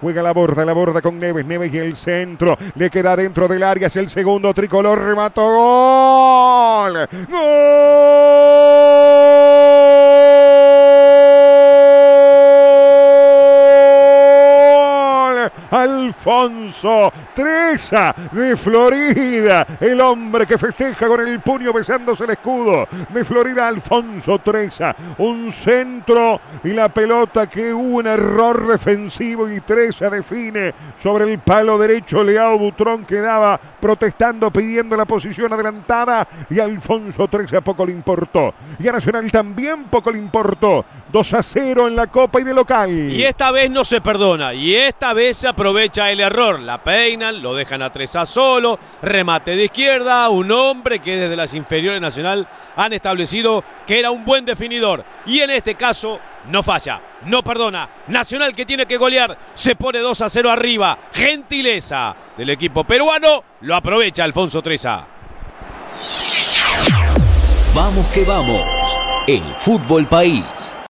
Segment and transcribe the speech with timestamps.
[0.00, 2.56] Juega la borda, la borda con Neves, Neves y el centro.
[2.76, 7.08] Le queda dentro del área, es el segundo tricolor, remató gol.
[7.28, 7.67] ¡Gol!
[15.70, 23.24] Alfonso Treza de Florida, el hombre que festeja con el puño besándose el escudo de
[23.24, 30.10] Florida, Alfonso Treza, un centro y la pelota que hubo un error defensivo y Treza
[30.10, 37.28] define sobre el palo derecho, Leao Butrón quedaba protestando, pidiendo la posición adelantada y Alfonso
[37.28, 38.54] Treza poco le importó.
[38.78, 40.84] Y a Nacional también poco le importó.
[41.10, 42.90] 2 a 0 en la Copa y de local.
[42.90, 46.60] Y esta vez no se perdona, y esta vez se aprovecha el error.
[46.60, 51.52] La peinan, lo dejan a Treza solo, remate de izquierda, un hombre que desde las
[51.52, 55.04] inferiores Nacional han establecido que era un buen definidor.
[55.26, 57.88] Y en este caso no falla, no perdona.
[58.06, 60.96] Nacional que tiene que golear, se pone 2 a 0 arriba.
[61.12, 65.04] Gentileza del equipo peruano, lo aprovecha Alfonso Treza.
[67.74, 68.62] Vamos que vamos,
[69.26, 70.78] el fútbol país.